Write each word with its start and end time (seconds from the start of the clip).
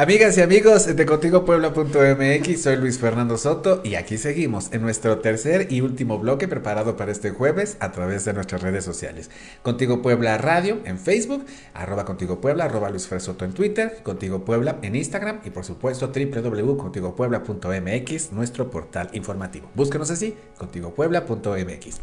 Amigas 0.00 0.38
y 0.38 0.42
amigos 0.42 0.94
de 0.94 1.06
contigopuebla.mx, 1.06 2.62
soy 2.62 2.76
Luis 2.76 3.00
Fernando 3.00 3.36
Soto 3.36 3.80
y 3.82 3.96
aquí 3.96 4.16
seguimos 4.16 4.72
en 4.72 4.82
nuestro 4.82 5.18
tercer 5.18 5.72
y 5.72 5.80
último 5.80 6.20
bloque 6.20 6.46
preparado 6.46 6.96
para 6.96 7.10
este 7.10 7.30
jueves 7.30 7.76
a 7.80 7.90
través 7.90 8.24
de 8.24 8.32
nuestras 8.32 8.62
redes 8.62 8.84
sociales. 8.84 9.28
Contigo 9.62 10.00
Puebla 10.00 10.38
Radio 10.38 10.78
en 10.84 11.00
Facebook, 11.00 11.44
arroba 11.74 12.04
Contigo 12.04 12.40
Puebla, 12.40 12.66
arroba 12.66 12.90
Luis 12.90 13.08
Fer 13.08 13.20
Soto 13.20 13.44
en 13.44 13.54
Twitter, 13.54 13.98
Contigo 14.04 14.44
Puebla 14.44 14.78
en 14.82 14.94
Instagram 14.94 15.40
y 15.44 15.50
por 15.50 15.64
supuesto 15.64 16.12
www.contigopuebla.mx, 16.14 18.30
nuestro 18.30 18.70
portal 18.70 19.10
informativo. 19.14 19.68
Búsquenos 19.74 20.12
así, 20.12 20.36
contigopuebla.mx. 20.58 21.98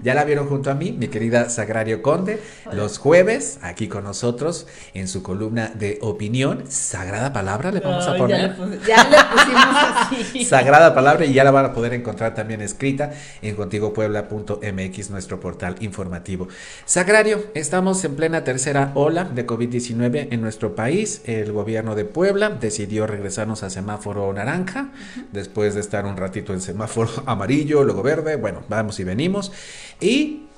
Ya 0.00 0.14
la 0.14 0.24
vieron 0.24 0.48
junto 0.48 0.70
a 0.70 0.74
mí, 0.74 0.92
mi 0.92 1.08
querida 1.08 1.50
Sagrario 1.50 2.02
Conde, 2.02 2.40
los 2.72 2.98
jueves 2.98 3.58
aquí 3.62 3.88
con 3.88 4.04
nosotros 4.04 4.68
en 4.94 5.08
su 5.08 5.24
columna 5.24 5.72
de 5.74 5.98
opinión. 6.02 6.62
Sagrada 6.68 7.32
palabra 7.38 7.70
le 7.70 7.80
vamos 7.80 8.06
a 8.06 8.16
poner. 8.16 8.56
Ya 8.86 9.08
le, 9.08 9.16
pusimos 9.32 9.76
así. 10.12 10.44
Sagrada 10.44 10.92
palabra 10.92 11.24
y 11.24 11.32
ya 11.32 11.44
la 11.44 11.52
van 11.52 11.66
a 11.66 11.72
poder 11.72 11.94
encontrar 11.94 12.34
también 12.34 12.60
escrita 12.60 13.12
en 13.42 13.54
contigopuebla.mx, 13.54 15.10
nuestro 15.10 15.38
portal 15.38 15.76
informativo. 15.78 16.48
Sagrario, 16.84 17.46
estamos 17.54 18.04
en 18.04 18.16
plena 18.16 18.42
tercera 18.42 18.90
ola 18.94 19.24
de 19.24 19.46
COVID-19 19.46 20.28
en 20.32 20.40
nuestro 20.40 20.74
país. 20.74 21.22
El 21.26 21.52
gobierno 21.52 21.94
de 21.94 22.04
Puebla 22.04 22.50
decidió 22.50 23.06
regresarnos 23.06 23.62
a 23.62 23.70
semáforo 23.70 24.32
naranja 24.32 24.88
después 25.32 25.74
de 25.74 25.80
estar 25.80 26.06
un 26.06 26.16
ratito 26.16 26.52
en 26.52 26.60
semáforo 26.60 27.10
amarillo, 27.26 27.84
luego 27.84 28.02
verde. 28.02 28.34
Bueno, 28.34 28.62
vamos 28.68 28.98
y 28.98 29.04
venimos. 29.04 29.52
Y 30.00 30.48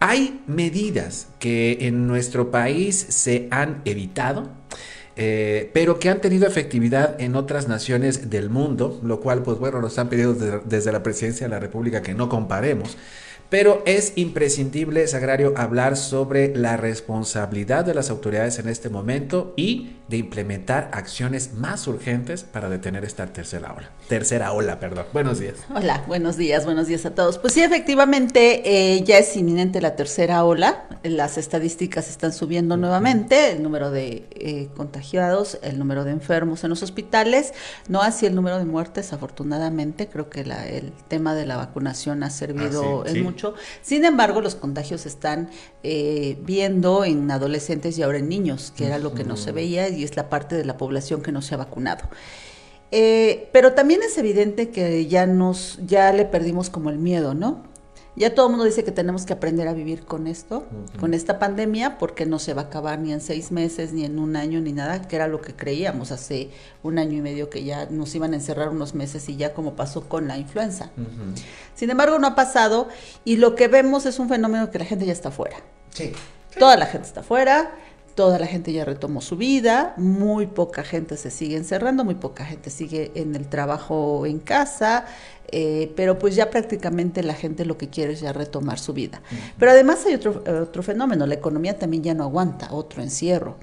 hay 0.00 0.42
medidas 0.46 1.28
que 1.38 1.78
en 1.80 2.06
nuestro 2.06 2.50
país 2.50 2.96
se 3.08 3.48
han 3.50 3.82
evitado, 3.84 4.57
eh, 5.20 5.70
pero 5.72 5.98
que 5.98 6.10
han 6.10 6.20
tenido 6.20 6.46
efectividad 6.46 7.20
en 7.20 7.34
otras 7.34 7.66
naciones 7.66 8.30
del 8.30 8.50
mundo, 8.50 9.00
lo 9.02 9.18
cual, 9.18 9.42
pues 9.42 9.58
bueno, 9.58 9.80
nos 9.80 9.98
han 9.98 10.08
pedido 10.08 10.32
desde 10.32 10.92
la 10.92 11.02
presidencia 11.02 11.46
de 11.46 11.50
la 11.50 11.58
República 11.58 12.02
que 12.02 12.14
no 12.14 12.28
comparemos. 12.28 12.96
Pero 13.50 13.82
es 13.86 14.12
imprescindible, 14.16 15.06
Sagrario, 15.06 15.54
hablar 15.56 15.96
sobre 15.96 16.54
la 16.54 16.76
responsabilidad 16.76 17.82
de 17.84 17.94
las 17.94 18.10
autoridades 18.10 18.58
en 18.58 18.68
este 18.68 18.90
momento 18.90 19.54
y 19.56 19.94
de 20.08 20.18
implementar 20.18 20.90
acciones 20.92 21.54
más 21.54 21.86
urgentes 21.86 22.42
para 22.44 22.68
detener 22.68 23.04
esta 23.06 23.26
tercera 23.26 23.72
ola. 23.74 23.90
Tercera 24.08 24.52
ola, 24.52 24.78
perdón. 24.80 25.06
Buenos 25.14 25.38
días. 25.38 25.54
Hola, 25.74 26.02
buenos 26.06 26.36
días, 26.36 26.64
buenos 26.66 26.88
días 26.88 27.06
a 27.06 27.14
todos. 27.14 27.38
Pues 27.38 27.54
sí, 27.54 27.62
efectivamente, 27.62 28.62
eh, 28.96 29.02
ya 29.04 29.18
es 29.18 29.34
inminente 29.36 29.80
la 29.80 29.96
tercera 29.96 30.44
ola. 30.44 30.84
Las 31.02 31.38
estadísticas 31.38 32.08
están 32.10 32.32
subiendo 32.34 32.76
nuevamente, 32.76 33.52
el 33.52 33.62
número 33.62 33.90
de 33.90 34.26
eh, 34.32 34.68
contagiados, 34.76 35.58
el 35.62 35.78
número 35.78 36.04
de 36.04 36.10
enfermos 36.12 36.64
en 36.64 36.70
los 36.70 36.82
hospitales, 36.82 37.52
no 37.88 38.02
así 38.02 38.26
el 38.26 38.34
número 38.34 38.58
de 38.58 38.64
muertes, 38.66 39.12
afortunadamente. 39.14 40.06
Creo 40.08 40.28
que 40.28 40.44
la, 40.44 40.66
el 40.68 40.92
tema 41.08 41.34
de 41.34 41.46
la 41.46 41.56
vacunación 41.56 42.22
ha 42.24 42.30
servido 42.30 43.02
Ah, 43.06 43.08
en 43.08 43.14
sí. 43.14 43.22
mucho. 43.22 43.37
Sin 43.82 44.04
embargo, 44.04 44.40
los 44.40 44.54
contagios 44.54 45.02
se 45.02 45.08
están 45.08 45.50
eh, 45.82 46.36
viendo 46.42 47.04
en 47.04 47.30
adolescentes 47.30 47.98
y 47.98 48.02
ahora 48.02 48.18
en 48.18 48.28
niños, 48.28 48.72
que 48.76 48.86
era 48.86 48.98
lo 48.98 49.14
que 49.14 49.24
no 49.24 49.36
se 49.36 49.52
veía 49.52 49.88
y 49.88 50.04
es 50.04 50.16
la 50.16 50.28
parte 50.28 50.56
de 50.56 50.64
la 50.64 50.76
población 50.76 51.22
que 51.22 51.32
no 51.32 51.42
se 51.42 51.54
ha 51.54 51.58
vacunado. 51.58 52.04
Eh, 52.90 53.50
pero 53.52 53.74
también 53.74 54.02
es 54.02 54.16
evidente 54.16 54.70
que 54.70 55.06
ya 55.06 55.26
nos, 55.26 55.78
ya 55.86 56.12
le 56.12 56.24
perdimos 56.24 56.70
como 56.70 56.90
el 56.90 56.98
miedo, 56.98 57.34
¿no? 57.34 57.67
Ya 58.18 58.34
todo 58.34 58.46
el 58.46 58.50
mundo 58.50 58.64
dice 58.64 58.82
que 58.82 58.90
tenemos 58.90 59.24
que 59.26 59.32
aprender 59.32 59.68
a 59.68 59.72
vivir 59.72 60.04
con 60.04 60.26
esto, 60.26 60.66
con 60.98 61.14
esta 61.14 61.38
pandemia, 61.38 61.98
porque 61.98 62.26
no 62.26 62.40
se 62.40 62.52
va 62.52 62.62
a 62.62 62.64
acabar 62.64 62.98
ni 62.98 63.12
en 63.12 63.20
seis 63.20 63.52
meses, 63.52 63.92
ni 63.92 64.04
en 64.04 64.18
un 64.18 64.34
año, 64.34 64.60
ni 64.60 64.72
nada, 64.72 65.06
que 65.06 65.14
era 65.14 65.28
lo 65.28 65.40
que 65.40 65.54
creíamos 65.54 66.10
hace 66.10 66.50
un 66.82 66.98
año 66.98 67.16
y 67.16 67.20
medio 67.20 67.48
que 67.48 67.62
ya 67.62 67.86
nos 67.86 68.12
iban 68.16 68.32
a 68.32 68.36
encerrar 68.36 68.70
unos 68.70 68.94
meses 68.94 69.28
y 69.28 69.36
ya 69.36 69.54
como 69.54 69.76
pasó 69.76 70.08
con 70.08 70.26
la 70.26 70.36
influenza. 70.36 70.90
Sin 71.76 71.90
embargo, 71.90 72.18
no 72.18 72.26
ha 72.26 72.34
pasado 72.34 72.88
y 73.24 73.36
lo 73.36 73.54
que 73.54 73.68
vemos 73.68 74.04
es 74.04 74.18
un 74.18 74.28
fenómeno 74.28 74.72
que 74.72 74.80
la 74.80 74.84
gente 74.84 75.06
ya 75.06 75.12
está 75.12 75.30
fuera. 75.30 75.58
Sí. 75.90 76.12
Toda 76.58 76.76
la 76.76 76.86
gente 76.86 77.06
está 77.06 77.22
fuera, 77.22 77.70
toda 78.18 78.40
la 78.40 78.48
gente 78.48 78.72
ya 78.72 78.84
retomó 78.84 79.20
su 79.20 79.36
vida, 79.36 79.94
muy 79.96 80.48
poca 80.48 80.82
gente 80.82 81.16
se 81.16 81.30
sigue 81.30 81.56
encerrando, 81.56 82.04
muy 82.04 82.16
poca 82.16 82.44
gente 82.44 82.68
sigue 82.68 83.12
en 83.14 83.36
el 83.36 83.46
trabajo 83.48 84.26
en 84.26 84.40
casa, 84.40 85.06
eh, 85.52 85.92
pero 85.94 86.18
pues 86.18 86.34
ya 86.34 86.50
prácticamente 86.50 87.22
la 87.22 87.34
gente 87.34 87.64
lo 87.64 87.78
que 87.78 87.90
quiere 87.90 88.14
es 88.14 88.20
ya 88.20 88.32
retomar 88.32 88.80
su 88.80 88.92
vida. 88.92 89.22
Pero 89.56 89.70
además 89.70 90.04
hay 90.04 90.14
otro, 90.14 90.42
eh, 90.46 90.50
otro 90.50 90.82
fenómeno, 90.82 91.28
la 91.28 91.34
economía 91.34 91.78
también 91.78 92.02
ya 92.02 92.12
no 92.12 92.24
aguanta, 92.24 92.72
otro 92.72 93.04
encierro. 93.04 93.54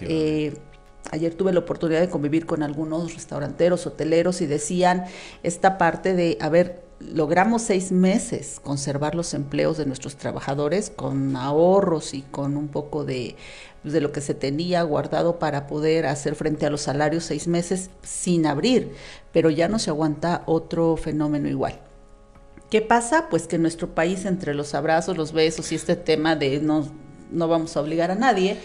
Eh, 0.00 0.56
Ayer 1.10 1.34
tuve 1.34 1.52
la 1.52 1.60
oportunidad 1.60 2.00
de 2.00 2.08
convivir 2.08 2.46
con 2.46 2.62
algunos 2.62 3.14
restauranteros, 3.14 3.86
hoteleros 3.86 4.40
y 4.40 4.46
decían 4.46 5.04
esta 5.42 5.76
parte 5.78 6.14
de, 6.14 6.36
a 6.40 6.48
ver, 6.48 6.87
logramos 7.00 7.62
seis 7.62 7.92
meses 7.92 8.60
conservar 8.62 9.14
los 9.14 9.34
empleos 9.34 9.78
de 9.78 9.86
nuestros 9.86 10.16
trabajadores 10.16 10.90
con 10.90 11.36
ahorros 11.36 12.14
y 12.14 12.22
con 12.22 12.56
un 12.56 12.68
poco 12.68 13.04
de, 13.04 13.36
pues, 13.82 13.94
de 13.94 14.00
lo 14.00 14.12
que 14.12 14.20
se 14.20 14.34
tenía 14.34 14.82
guardado 14.82 15.38
para 15.38 15.66
poder 15.66 16.06
hacer 16.06 16.34
frente 16.34 16.66
a 16.66 16.70
los 16.70 16.82
salarios 16.82 17.24
seis 17.24 17.46
meses 17.46 17.90
sin 18.02 18.46
abrir, 18.46 18.92
pero 19.32 19.50
ya 19.50 19.68
no 19.68 19.78
se 19.78 19.90
aguanta 19.90 20.42
otro 20.46 20.96
fenómeno 20.96 21.48
igual. 21.48 21.80
¿Qué 22.70 22.82
pasa? 22.82 23.28
Pues 23.30 23.46
que 23.46 23.56
en 23.56 23.62
nuestro 23.62 23.94
país, 23.94 24.26
entre 24.26 24.54
los 24.54 24.74
abrazos, 24.74 25.16
los 25.16 25.32
besos 25.32 25.72
y 25.72 25.74
este 25.74 25.96
tema 25.96 26.36
de 26.36 26.60
no, 26.60 26.86
no 27.30 27.48
vamos 27.48 27.76
a 27.76 27.80
obligar 27.80 28.10
a 28.10 28.14
nadie, 28.14 28.58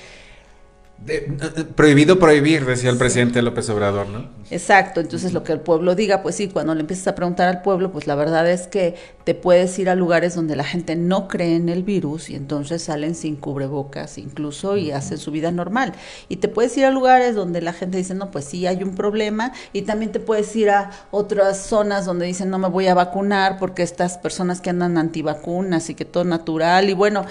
De- 0.98 1.18
eh, 1.18 1.64
prohibido 1.76 2.18
prohibir, 2.18 2.66
decía 2.66 2.90
el 2.90 2.98
presidente 2.98 3.42
López 3.42 3.70
Obrador, 3.70 4.08
¿no? 4.08 4.30
Exacto, 4.50 5.02
entonces 5.02 5.34
lo 5.34 5.44
que 5.44 5.52
el 5.52 5.60
pueblo 5.60 5.96
diga, 5.96 6.22
pues 6.22 6.36
sí, 6.36 6.48
cuando 6.48 6.74
le 6.76 6.82
empiezas 6.82 7.08
a 7.08 7.16
preguntar 7.16 7.50
al 7.50 7.62
pueblo, 7.62 7.92
pues 7.92 8.08
la 8.08 8.16
verdad 8.16 8.50
es 8.50 8.68
que 8.68 8.96
te 9.26 9.34
puedes 9.36 9.78
ir 9.80 9.90
a 9.90 9.96
lugares 9.96 10.34
donde 10.36 10.56
la 10.56 10.64
gente 10.64 10.96
no 10.96 11.28
cree 11.28 11.56
en 11.58 11.68
el 11.68 11.84
virus 11.84 12.30
y 12.30 12.36
entonces 12.36 12.84
salen 12.84 13.16
sin 13.16 13.36
cubrebocas 13.36 14.18
incluso 14.18 14.78
y 14.78 14.92
hacen 14.92 15.18
su 15.18 15.32
vida 15.32 15.52
normal. 15.52 15.94
Y 16.30 16.38
te 16.38 16.48
puedes 16.48 16.78
ir 16.78 16.86
a 16.86 16.92
lugares 16.92 17.36
donde 17.36 17.60
la 17.62 17.74
gente 17.74 17.98
dice, 17.98 18.14
no, 18.14 18.32
pues 18.32 18.46
sí, 18.46 18.66
hay 18.66 18.82
un 18.84 18.96
problema 18.96 19.52
y 19.74 19.82
también 19.82 20.12
te 20.14 20.22
puedes 20.22 20.56
ir 20.56 20.70
a 20.70 20.92
otras 21.12 21.58
zonas 21.66 22.06
donde 22.06 22.28
dicen, 22.28 22.50
no 22.50 22.60
me 22.60 22.70
voy 22.70 22.88
a 22.88 22.94
vacunar 22.94 23.58
porque 23.60 23.84
estas 23.84 24.18
personas 24.20 24.62
que 24.62 24.70
andan 24.70 24.98
antivacunas 24.98 25.90
y 25.90 25.96
que 25.96 26.06
todo 26.06 26.24
natural 26.24 26.90
y 26.90 26.94
bueno, 26.94 27.26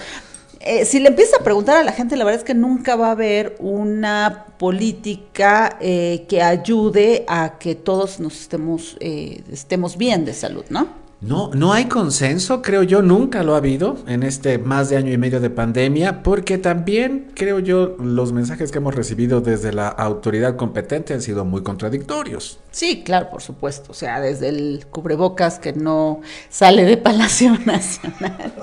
eh, 0.65 0.85
si 0.85 0.99
le 0.99 1.09
empiezas 1.09 1.41
a 1.41 1.43
preguntar 1.43 1.77
a 1.77 1.83
la 1.83 1.91
gente, 1.91 2.15
la 2.15 2.23
verdad 2.23 2.39
es 2.39 2.45
que 2.45 2.53
nunca 2.53 2.95
va 2.95 3.07
a 3.07 3.11
haber 3.11 3.55
una 3.59 4.45
política 4.57 5.77
eh, 5.81 6.25
que 6.29 6.41
ayude 6.41 7.25
a 7.27 7.57
que 7.59 7.75
todos 7.75 8.19
nos 8.19 8.39
estemos, 8.39 8.95
eh, 9.01 9.43
estemos 9.51 9.97
bien 9.97 10.23
de 10.23 10.33
salud, 10.33 10.63
¿no? 10.69 11.02
No, 11.23 11.51
no 11.53 11.71
hay 11.71 11.85
consenso, 11.85 12.61
creo 12.61 12.83
yo, 12.83 13.01
nunca 13.01 13.43
lo 13.43 13.53
ha 13.53 13.57
habido 13.57 13.95
en 14.07 14.23
este 14.23 14.57
más 14.57 14.89
de 14.89 14.97
año 14.97 15.13
y 15.13 15.17
medio 15.17 15.39
de 15.39 15.49
pandemia, 15.49 16.21
porque 16.21 16.57
también 16.57 17.31
creo 17.33 17.59
yo 17.59 17.95
los 17.97 18.33
mensajes 18.33 18.73
que 18.73 18.79
hemos 18.79 18.93
recibido 18.93 19.39
desde 19.39 19.71
la 19.71 19.87
autoridad 19.87 20.57
competente 20.57 21.13
han 21.13 21.21
sido 21.21 21.45
muy 21.45 21.63
contradictorios. 21.63 22.59
Sí, 22.71 23.03
claro, 23.03 23.29
por 23.29 23.41
supuesto. 23.41 23.91
O 23.91 23.93
sea, 23.93 24.19
desde 24.19 24.49
el 24.49 24.85
cubrebocas 24.89 25.59
que 25.59 25.71
no 25.71 26.19
sale 26.49 26.83
de 26.83 26.97
Palacio 26.97 27.57
Nacional. 27.65 28.53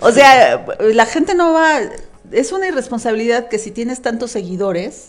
O 0.00 0.12
sea, 0.12 0.66
la 0.78 1.06
gente 1.06 1.34
no 1.34 1.54
va. 1.54 1.78
Es 2.32 2.52
una 2.52 2.68
irresponsabilidad 2.68 3.48
que 3.48 3.58
si 3.58 3.70
tienes 3.70 4.02
tantos 4.02 4.30
seguidores, 4.30 5.08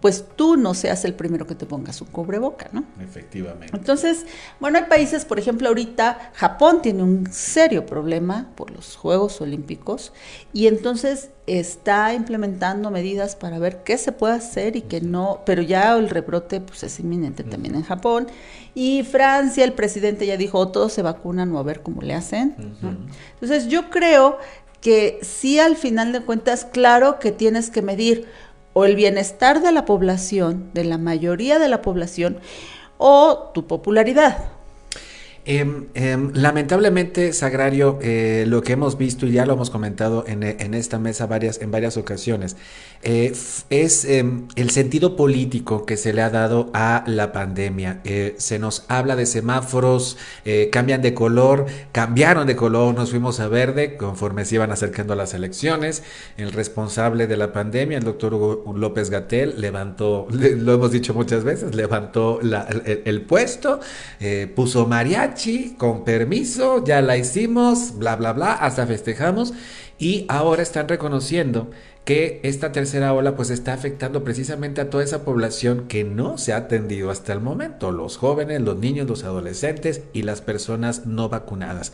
pues 0.00 0.24
tú 0.36 0.56
no 0.56 0.74
seas 0.74 1.04
el 1.04 1.14
primero 1.14 1.46
que 1.46 1.54
te 1.54 1.66
pongas 1.66 2.00
un 2.00 2.08
cubreboca, 2.08 2.68
¿no? 2.72 2.84
Efectivamente. 3.02 3.76
Entonces, 3.76 4.26
bueno, 4.60 4.78
hay 4.78 4.84
países, 4.84 5.24
por 5.24 5.38
ejemplo, 5.38 5.68
ahorita 5.68 6.32
Japón 6.34 6.82
tiene 6.82 7.02
un 7.02 7.32
serio 7.32 7.86
problema 7.86 8.50
por 8.54 8.70
los 8.70 8.96
Juegos 8.96 9.40
Olímpicos 9.40 10.12
y 10.52 10.66
entonces 10.66 11.30
está 11.46 12.14
implementando 12.14 12.90
medidas 12.90 13.36
para 13.36 13.58
ver 13.58 13.82
qué 13.84 13.98
se 13.98 14.12
puede 14.12 14.34
hacer 14.34 14.76
y 14.76 14.82
qué 14.82 15.00
no, 15.00 15.42
pero 15.44 15.62
ya 15.62 15.94
el 15.96 16.08
rebrote 16.08 16.60
pues 16.60 16.82
es 16.82 16.98
inminente 17.00 17.44
también 17.44 17.74
en 17.74 17.82
Japón. 17.82 18.26
Y 18.74 19.04
Francia, 19.04 19.62
el 19.64 19.72
presidente 19.72 20.26
ya 20.26 20.36
dijo, 20.36 20.58
o 20.58 20.68
todos 20.68 20.92
se 20.92 21.02
vacunan 21.02 21.54
o 21.54 21.58
a 21.58 21.62
ver 21.62 21.82
cómo 21.82 22.02
le 22.02 22.14
hacen. 22.14 22.56
Entonces, 23.34 23.68
yo 23.68 23.88
creo 23.88 24.38
que 24.84 25.18
sí 25.22 25.58
al 25.58 25.76
final 25.76 26.12
de 26.12 26.20
cuentas, 26.20 26.66
claro 26.66 27.18
que 27.18 27.32
tienes 27.32 27.70
que 27.70 27.80
medir 27.80 28.26
o 28.74 28.84
el 28.84 28.96
bienestar 28.96 29.62
de 29.62 29.72
la 29.72 29.86
población, 29.86 30.70
de 30.74 30.84
la 30.84 30.98
mayoría 30.98 31.58
de 31.58 31.70
la 31.70 31.80
población, 31.80 32.38
o 32.98 33.50
tu 33.54 33.66
popularidad. 33.66 34.53
Em, 35.46 35.88
em, 35.92 36.30
lamentablemente, 36.32 37.34
Sagrario, 37.34 37.98
eh, 38.00 38.46
lo 38.48 38.62
que 38.62 38.72
hemos 38.72 38.96
visto 38.96 39.26
y 39.26 39.32
ya 39.32 39.44
lo 39.44 39.52
hemos 39.52 39.68
comentado 39.68 40.24
en, 40.26 40.42
esta 40.72 40.98
mesa 40.98 41.26
varias, 41.26 41.60
en 41.60 41.70
varias 41.70 41.98
ocasiones, 41.98 42.56
eh, 43.02 43.34
es 43.68 44.06
em, 44.06 44.48
el 44.56 44.70
sentido 44.70 45.16
político 45.16 45.84
que 45.84 45.98
se 45.98 46.14
le 46.14 46.22
ha 46.22 46.30
dado 46.30 46.70
a 46.72 47.04
la 47.06 47.32
pandemia. 47.32 48.00
Eh, 48.04 48.34
se 48.38 48.58
nos 48.58 48.86
habla 48.88 49.16
de 49.16 49.26
semáforos, 49.26 50.16
cambian 50.72 51.02
de 51.02 51.12
color, 51.12 51.66
cambiaron 51.92 52.46
de 52.46 52.56
color, 52.56 52.94
nos 52.94 53.10
fuimos 53.10 53.38
a 53.40 53.48
verde 53.48 53.96
conforme 53.98 54.46
se 54.46 54.54
iban 54.54 54.72
acercando 54.72 55.14
las 55.14 55.34
elecciones. 55.34 56.02
El 56.38 56.52
responsable 56.52 57.26
de 57.26 57.36
la 57.36 57.52
pandemia, 57.52 57.98
el 57.98 58.04
doctor 58.04 58.32
López 58.74 59.10
Gatel, 59.10 59.60
levantó, 59.60 60.26
lo 60.30 60.72
hemos 60.72 60.90
dicho 60.90 61.12
muchas 61.12 61.44
veces, 61.44 61.74
levantó 61.74 62.40
el, 62.40 63.02
el, 63.04 63.22
puesto, 63.22 63.80
puso 64.54 64.86
mariachi 64.86 65.33
con 65.76 66.04
permiso, 66.04 66.84
ya 66.84 67.02
la 67.02 67.16
hicimos, 67.16 67.98
bla, 67.98 68.16
bla, 68.16 68.32
bla, 68.32 68.52
hasta 68.52 68.86
festejamos 68.86 69.52
y 69.98 70.26
ahora 70.28 70.62
están 70.62 70.88
reconociendo 70.88 71.70
que 72.04 72.40
esta 72.42 72.72
tercera 72.72 73.12
ola 73.12 73.34
pues 73.34 73.50
está 73.50 73.72
afectando 73.72 74.24
precisamente 74.24 74.80
a 74.80 74.90
toda 74.90 75.02
esa 75.02 75.24
población 75.24 75.86
que 75.88 76.04
no 76.04 76.38
se 76.38 76.52
ha 76.52 76.58
atendido 76.58 77.10
hasta 77.10 77.32
el 77.32 77.40
momento, 77.40 77.90
los 77.92 78.16
jóvenes, 78.16 78.60
los 78.60 78.78
niños, 78.78 79.08
los 79.08 79.24
adolescentes 79.24 80.02
y 80.12 80.22
las 80.22 80.40
personas 80.40 81.06
no 81.06 81.28
vacunadas. 81.28 81.92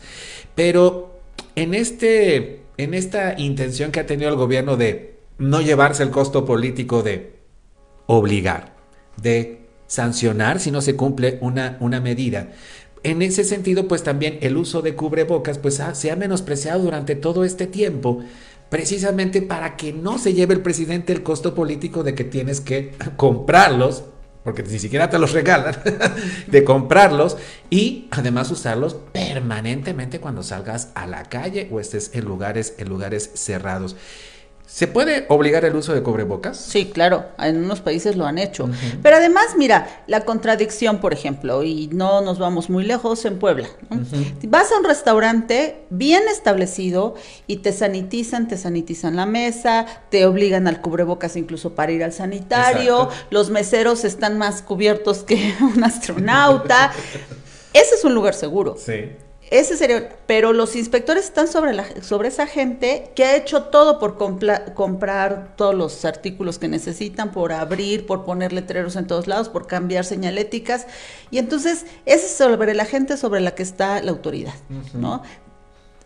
Pero 0.55 1.19
en 1.55 1.73
este 1.73 2.61
en 2.77 2.93
esta 2.93 3.39
intención 3.39 3.91
que 3.91 3.99
ha 3.99 4.05
tenido 4.05 4.29
el 4.29 4.35
gobierno 4.35 4.75
de 4.75 5.19
no 5.37 5.61
llevarse 5.61 6.03
el 6.03 6.09
costo 6.09 6.45
político 6.45 7.03
de 7.03 7.35
obligar, 8.07 8.73
de 9.17 9.61
sancionar 9.91 10.61
si 10.61 10.71
no 10.71 10.81
se 10.81 10.95
cumple 10.95 11.37
una, 11.41 11.75
una 11.81 11.99
medida, 11.99 12.51
en 13.03 13.21
ese 13.21 13.43
sentido, 13.43 13.87
pues 13.87 14.03
también 14.03 14.37
el 14.41 14.57
uso 14.57 14.81
de 14.81 14.95
cubrebocas 14.95 15.57
pues 15.57 15.81
se 15.93 16.11
ha 16.11 16.15
menospreciado 16.15 16.83
durante 16.83 17.15
todo 17.15 17.43
este 17.43 17.67
tiempo, 17.67 18.23
precisamente 18.69 19.41
para 19.41 19.75
que 19.75 19.91
no 19.91 20.17
se 20.17 20.33
lleve 20.33 20.53
el 20.53 20.61
presidente 20.61 21.11
el 21.11 21.23
costo 21.23 21.55
político 21.55 22.03
de 22.03 22.15
que 22.15 22.23
tienes 22.23 22.61
que 22.61 22.93
comprarlos, 23.17 24.03
porque 24.43 24.63
ni 24.63 24.79
siquiera 24.79 25.09
te 25.09 25.19
los 25.19 25.33
regalan, 25.33 25.75
de 26.47 26.63
comprarlos 26.63 27.37
y 27.69 28.07
además 28.11 28.51
usarlos 28.51 28.95
permanentemente 29.11 30.19
cuando 30.19 30.43
salgas 30.43 30.89
a 30.95 31.07
la 31.07 31.23
calle 31.23 31.69
o 31.71 31.79
estés 31.79 32.11
en 32.13 32.25
lugares, 32.25 32.75
en 32.77 32.89
lugares 32.89 33.31
cerrados. 33.33 33.95
¿Se 34.73 34.87
puede 34.87 35.25
obligar 35.27 35.65
el 35.65 35.75
uso 35.75 35.93
de 35.93 36.01
cubrebocas? 36.01 36.55
Sí, 36.55 36.85
claro, 36.85 37.25
en 37.37 37.57
unos 37.57 37.81
países 37.81 38.15
lo 38.15 38.25
han 38.25 38.37
hecho. 38.37 38.69
Pero 39.03 39.17
además, 39.17 39.55
mira, 39.57 40.03
la 40.07 40.21
contradicción, 40.23 40.99
por 40.99 41.11
ejemplo, 41.11 41.61
y 41.63 41.87
no 41.91 42.21
nos 42.21 42.39
vamos 42.39 42.69
muy 42.69 42.85
lejos, 42.85 43.25
en 43.25 43.37
Puebla. 43.37 43.67
Vas 44.47 44.71
a 44.71 44.77
un 44.77 44.85
restaurante 44.85 45.83
bien 45.89 46.23
establecido 46.31 47.15
y 47.47 47.57
te 47.57 47.73
sanitizan, 47.73 48.47
te 48.47 48.57
sanitizan 48.57 49.17
la 49.17 49.25
mesa, 49.25 49.85
te 50.09 50.25
obligan 50.25 50.69
al 50.69 50.79
cubrebocas 50.79 51.35
incluso 51.35 51.75
para 51.75 51.91
ir 51.91 52.01
al 52.01 52.13
sanitario, 52.13 53.09
los 53.29 53.49
meseros 53.49 54.05
están 54.05 54.37
más 54.37 54.61
cubiertos 54.61 55.23
que 55.23 55.53
un 55.75 55.83
astronauta. 55.83 56.93
Ese 57.73 57.95
es 57.95 58.05
un 58.05 58.15
lugar 58.15 58.33
seguro. 58.33 58.77
Sí. 58.77 59.11
Ese 59.51 59.75
sería, 59.75 60.09
pero 60.27 60.53
los 60.53 60.77
inspectores 60.77 61.25
están 61.25 61.49
sobre, 61.49 61.73
la, 61.73 61.85
sobre 62.01 62.29
esa 62.29 62.47
gente 62.47 63.11
que 63.15 63.25
ha 63.25 63.35
hecho 63.35 63.63
todo 63.65 63.99
por 63.99 64.17
comprar 64.17 65.55
todos 65.57 65.75
los 65.75 66.05
artículos 66.05 66.57
que 66.57 66.69
necesitan, 66.69 67.33
por 67.33 67.51
abrir, 67.51 68.05
por 68.05 68.23
poner 68.23 68.53
letreros 68.53 68.95
en 68.95 69.07
todos 69.07 69.27
lados, 69.27 69.49
por 69.49 69.67
cambiar 69.67 70.05
señaléticas. 70.05 70.87
Y 71.31 71.37
entonces, 71.37 71.85
ese 72.05 72.27
es 72.27 72.31
sobre 72.31 72.73
la 72.73 72.85
gente 72.85 73.17
sobre 73.17 73.41
la 73.41 73.53
que 73.53 73.63
está 73.63 74.01
la 74.01 74.11
autoridad, 74.11 74.55
¿no? 74.93 75.21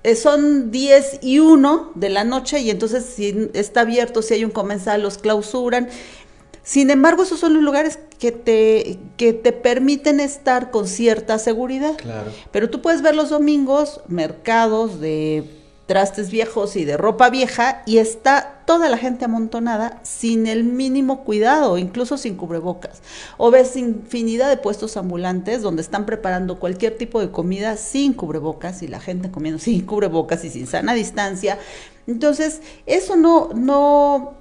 Eh, 0.01 0.15
son 0.15 0.69
10 0.71 1.19
y 1.23 1.39
1 1.39 1.93
de 1.95 2.09
la 2.09 2.23
noche 2.23 2.59
y 2.59 2.69
entonces 2.69 3.05
si 3.05 3.49
está 3.53 3.81
abierto, 3.81 4.21
si 4.21 4.35
hay 4.35 4.45
un 4.45 4.51
comensal, 4.51 5.01
los 5.01 5.17
clausuran. 5.17 5.89
Sin 6.65 6.89
embargo, 6.89 7.23
esos 7.23 7.39
son 7.39 7.53
los 7.53 7.63
lugares 7.63 7.99
que 8.17 8.31
te, 8.31 8.97
que 9.17 9.33
te 9.33 9.53
permiten 9.53 10.19
estar 10.19 10.71
con 10.71 10.87
cierta 10.87 11.37
seguridad. 11.37 11.95
Claro. 11.95 12.31
Pero 12.51 12.71
tú 12.71 12.81
puedes 12.81 13.03
ver 13.03 13.15
los 13.15 13.29
domingos 13.29 14.01
mercados 14.07 14.99
de 14.99 15.47
trastes 15.85 16.31
viejos 16.31 16.75
y 16.75 16.85
de 16.85 16.97
ropa 16.97 17.29
vieja 17.29 17.83
y 17.85 17.99
está 17.99 18.63
toda 18.65 18.89
la 18.89 18.97
gente 18.97 19.25
amontonada 19.25 19.99
sin 20.01 20.47
el 20.47 20.63
mínimo 20.63 21.23
cuidado, 21.23 21.77
incluso 21.77 22.17
sin 22.17 22.35
cubrebocas. 22.35 23.03
O 23.37 23.51
ves 23.51 23.75
infinidad 23.75 24.49
de 24.49 24.57
puestos 24.57 24.97
ambulantes 24.97 25.61
donde 25.61 25.83
están 25.83 26.07
preparando 26.07 26.59
cualquier 26.59 26.97
tipo 26.97 27.21
de 27.21 27.29
comida 27.29 27.77
sin 27.77 28.13
cubrebocas 28.13 28.81
y 28.81 28.87
la 28.87 28.99
gente 28.99 29.29
comiendo 29.29 29.59
sin 29.63 29.85
cubrebocas 29.85 30.43
y 30.43 30.49
sin 30.49 30.65
sana 30.65 30.95
distancia. 30.95 31.59
Entonces, 32.07 32.61
eso 32.87 33.15
no, 33.15 33.49
no, 33.53 34.33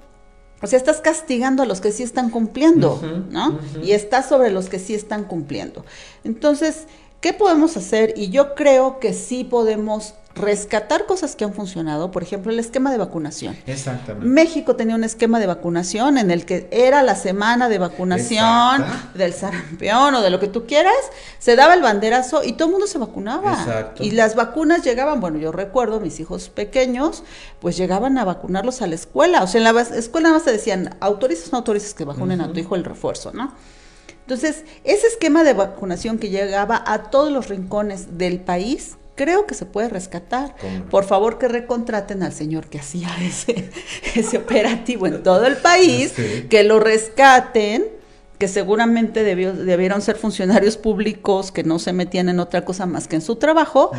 o 0.61 0.67
sea, 0.67 0.77
estás 0.77 1.01
castigando 1.01 1.63
a 1.63 1.65
los 1.65 1.81
que 1.81 1.91
sí 1.91 2.03
están 2.03 2.29
cumpliendo, 2.29 3.01
¿no? 3.29 3.59
Y 3.83 3.91
estás 3.91 4.29
sobre 4.29 4.51
los 4.51 4.69
que 4.69 4.79
sí 4.79 4.95
están 4.95 5.25
cumpliendo. 5.25 5.85
Entonces, 6.23 6.85
¿qué 7.25 7.33
podemos 7.33 7.75
hacer? 7.75 8.13
Y 8.15 8.29
yo 8.29 8.53
creo 8.53 8.99
que 8.99 9.11
sí 9.11 9.43
podemos 9.43 10.13
rescatar 10.35 11.07
cosas 11.07 11.35
que 11.35 11.43
han 11.43 11.55
funcionado, 11.55 12.11
por 12.11 12.21
ejemplo, 12.21 12.51
el 12.51 12.59
esquema 12.59 12.91
de 12.91 12.99
vacunación. 12.99 13.57
Exactamente. 13.65 14.27
México 14.27 14.75
tenía 14.75 14.93
un 14.93 15.03
esquema 15.03 15.39
de 15.39 15.47
vacunación 15.47 16.19
en 16.19 16.29
el 16.29 16.45
que 16.45 16.67
era 16.69 17.01
la 17.01 17.15
semana 17.15 17.67
de 17.67 17.79
vacunación 17.79 18.85
del 19.15 19.33
sarampión 19.33 20.13
o 20.13 20.21
de 20.21 20.29
lo 20.29 20.39
que 20.39 20.47
tú 20.47 20.67
quieras, 20.67 20.93
se 21.39 21.55
daba 21.55 21.73
el 21.73 21.81
banderazo 21.81 22.43
y 22.43 22.53
todo 22.53 22.67
el 22.67 22.73
mundo 22.73 22.85
se 22.85 22.99
vacunaba. 22.99 23.53
Exacto. 23.53 24.03
Y 24.03 24.11
las 24.11 24.35
vacunas 24.35 24.83
llegaban, 24.83 25.19
bueno, 25.19 25.39
yo 25.39 25.51
recuerdo 25.51 25.99
mis 25.99 26.19
hijos 26.19 26.49
pequeños, 26.49 27.23
pues 27.59 27.75
llegaban 27.75 28.19
a 28.19 28.23
vacunarlos 28.23 28.83
a 28.83 28.87
la 28.87 28.93
escuela, 28.93 29.41
o 29.41 29.47
sea, 29.47 29.67
en 29.67 29.73
la 29.73 29.81
escuela 29.81 30.27
nada 30.27 30.35
más 30.35 30.45
te 30.45 30.51
decían, 30.51 30.95
autorizas 30.99 31.47
o 31.47 31.51
no 31.53 31.57
autorizas 31.57 31.95
que 31.95 32.03
vacunen 32.03 32.41
a 32.41 32.53
tu 32.53 32.59
hijo 32.59 32.75
el 32.75 32.83
refuerzo, 32.83 33.31
¿no? 33.33 33.51
Entonces, 34.25 34.63
ese 34.83 35.05
esquema 35.05 35.43
de 35.43 35.53
vacunación 35.53 36.17
que 36.17 36.29
llegaba 36.29 36.83
a 36.87 37.11
todos 37.11 37.31
los 37.31 37.47
rincones 37.47 38.17
del 38.17 38.39
país, 38.39 38.97
creo 39.13 39.45
que 39.45 39.53
se 39.53 39.67
puede 39.67 39.87
rescatar. 39.87 40.55
Por 40.89 41.03
favor, 41.05 41.37
que 41.37 41.47
recontraten 41.47 42.23
al 42.23 42.33
señor 42.33 42.67
que 42.67 42.79
hacía 42.79 43.09
ese, 43.21 43.69
ese 44.15 44.37
operativo 44.37 45.05
en 45.05 45.21
todo 45.21 45.45
el 45.45 45.57
país, 45.57 46.13
que 46.49 46.63
lo 46.63 46.79
rescaten, 46.79 47.85
que 48.45 48.49
seguramente 48.49 49.23
debió, 49.23 49.53
debieron 49.53 50.03
ser 50.03 50.17
funcionarios 50.17 50.77
públicos 50.77 51.51
que 51.51 51.63
no 51.63 51.79
se 51.79 51.93
metían 51.93 52.29
en 52.29 52.39
otra 52.39 52.63
cosa 52.63 52.85
más 52.85 53.07
que 53.07 53.15
en 53.15 53.23
su 53.23 53.37
trabajo 53.37 53.89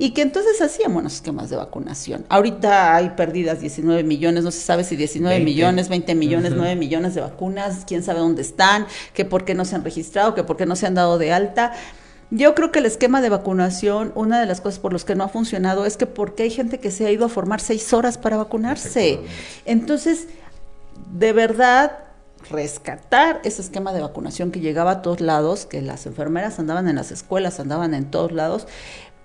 y 0.00 0.10
que 0.10 0.22
entonces 0.22 0.60
hacían 0.60 0.92
buenos 0.92 1.14
esquemas 1.14 1.50
de 1.50 1.56
vacunación. 1.56 2.24
Ahorita 2.28 2.96
hay 2.96 3.10
perdidas 3.10 3.60
19 3.60 4.02
millones, 4.02 4.42
no 4.42 4.50
se 4.50 4.58
sabe 4.58 4.82
si 4.82 4.96
19 4.96 5.38
millones, 5.38 5.88
20 5.88 6.16
millones, 6.16 6.52
9 6.56 6.74
millones 6.74 7.14
de 7.14 7.20
vacunas, 7.20 7.84
quién 7.86 8.02
sabe 8.02 8.18
dónde 8.18 8.42
están, 8.42 8.88
que 9.14 9.24
por 9.24 9.44
qué 9.44 9.54
no 9.54 9.64
se 9.64 9.76
han 9.76 9.84
registrado, 9.84 10.34
que 10.34 10.42
por 10.42 10.56
qué 10.56 10.66
no 10.66 10.74
se 10.74 10.88
han 10.88 10.94
dado 10.94 11.16
de 11.16 11.32
alta. 11.32 11.72
Yo 12.32 12.56
creo 12.56 12.72
que 12.72 12.80
el 12.80 12.86
esquema 12.86 13.20
de 13.20 13.28
vacunación, 13.28 14.10
una 14.16 14.40
de 14.40 14.46
las 14.46 14.60
cosas 14.60 14.80
por 14.80 14.92
las 14.92 15.04
que 15.04 15.14
no 15.14 15.22
ha 15.22 15.28
funcionado 15.28 15.86
es 15.86 15.96
que 15.96 16.06
porque 16.06 16.42
hay 16.42 16.50
gente 16.50 16.80
que 16.80 16.90
se 16.90 17.06
ha 17.06 17.12
ido 17.12 17.24
a 17.24 17.28
formar 17.28 17.60
seis 17.60 17.92
horas 17.92 18.18
para 18.18 18.36
vacunarse. 18.36 19.20
Entonces, 19.64 20.26
de 21.12 21.32
verdad, 21.32 22.01
rescatar 22.50 23.40
ese 23.44 23.62
esquema 23.62 23.92
de 23.92 24.00
vacunación 24.00 24.50
que 24.50 24.60
llegaba 24.60 24.90
a 24.90 25.02
todos 25.02 25.20
lados, 25.20 25.66
que 25.66 25.82
las 25.82 26.06
enfermeras 26.06 26.58
andaban 26.58 26.88
en 26.88 26.96
las 26.96 27.10
escuelas, 27.10 27.60
andaban 27.60 27.94
en 27.94 28.10
todos 28.10 28.32
lados. 28.32 28.66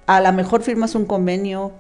A 0.06 0.22
lo 0.22 0.32
mejor 0.34 0.62
firmas 0.62 0.96
un 0.96 1.06
convenio 1.06 1.74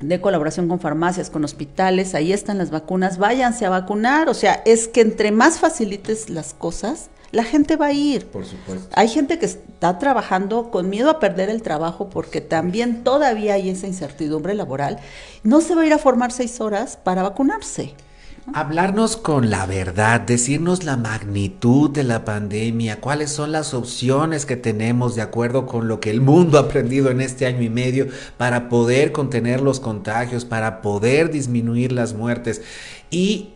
de 0.00 0.20
colaboración 0.20 0.68
con 0.68 0.80
farmacias, 0.80 1.30
con 1.30 1.44
hospitales, 1.44 2.14
ahí 2.14 2.32
están 2.32 2.58
las 2.58 2.70
vacunas, 2.70 3.18
váyanse 3.18 3.64
a 3.64 3.70
vacunar. 3.70 4.28
O 4.28 4.34
sea, 4.34 4.62
es 4.64 4.88
que 4.88 5.00
entre 5.00 5.32
más 5.32 5.58
facilites 5.58 6.30
las 6.30 6.52
cosas, 6.52 7.10
la 7.30 7.44
gente 7.44 7.76
va 7.76 7.86
a 7.86 7.92
ir. 7.92 8.26
Por 8.26 8.44
supuesto. 8.44 8.88
Hay 8.92 9.08
gente 9.08 9.38
que 9.38 9.46
está 9.46 9.98
trabajando 9.98 10.70
con 10.70 10.88
miedo 10.88 11.10
a 11.10 11.18
perder 11.18 11.50
el 11.50 11.62
trabajo 11.62 12.08
porque 12.08 12.40
también 12.40 13.02
todavía 13.02 13.54
hay 13.54 13.70
esa 13.70 13.86
incertidumbre 13.86 14.54
laboral. 14.54 14.98
No 15.42 15.60
se 15.60 15.74
va 15.74 15.82
a 15.82 15.86
ir 15.86 15.92
a 15.92 15.98
formar 15.98 16.32
seis 16.32 16.60
horas 16.60 16.96
para 16.96 17.22
vacunarse. 17.22 17.94
Hablarnos 18.52 19.16
con 19.16 19.48
la 19.48 19.64
verdad, 19.64 20.20
decirnos 20.20 20.84
la 20.84 20.98
magnitud 20.98 21.90
de 21.90 22.04
la 22.04 22.26
pandemia, 22.26 23.00
cuáles 23.00 23.30
son 23.30 23.52
las 23.52 23.72
opciones 23.72 24.44
que 24.44 24.56
tenemos 24.56 25.14
de 25.14 25.22
acuerdo 25.22 25.64
con 25.64 25.88
lo 25.88 25.98
que 25.98 26.10
el 26.10 26.20
mundo 26.20 26.58
ha 26.58 26.62
aprendido 26.62 27.10
en 27.10 27.22
este 27.22 27.46
año 27.46 27.62
y 27.62 27.70
medio 27.70 28.08
para 28.36 28.68
poder 28.68 29.12
contener 29.12 29.62
los 29.62 29.80
contagios, 29.80 30.44
para 30.44 30.82
poder 30.82 31.30
disminuir 31.30 31.90
las 31.90 32.12
muertes. 32.12 32.60
Y 33.10 33.53